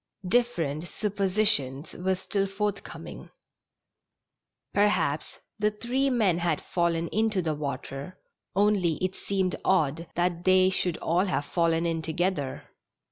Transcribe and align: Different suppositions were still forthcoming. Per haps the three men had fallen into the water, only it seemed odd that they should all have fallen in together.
Different 0.27 0.85
suppositions 0.85 1.93
were 1.93 2.15
still 2.15 2.47
forthcoming. 2.47 3.29
Per 4.73 4.87
haps 4.87 5.37
the 5.59 5.69
three 5.69 6.09
men 6.09 6.39
had 6.39 6.59
fallen 6.59 7.07
into 7.09 7.39
the 7.43 7.53
water, 7.53 8.17
only 8.55 8.93
it 8.95 9.13
seemed 9.13 9.57
odd 9.63 10.07
that 10.15 10.43
they 10.43 10.71
should 10.71 10.97
all 10.97 11.25
have 11.25 11.45
fallen 11.45 11.85
in 11.85 12.01
together. 12.01 12.71